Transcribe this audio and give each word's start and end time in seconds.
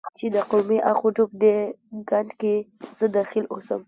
چې 0.17 0.25
د 0.35 0.37
قومي 0.51 0.79
اخ 0.91 0.99
و 1.05 1.07
ډب 1.15 1.31
دې 1.43 1.57
ګند 2.09 2.29
کې 2.39 2.55
زه 2.97 3.05
دخیل 3.17 3.45
اوسم، 3.49 3.79